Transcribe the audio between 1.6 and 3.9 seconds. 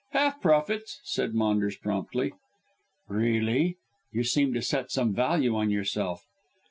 promptly. "Really.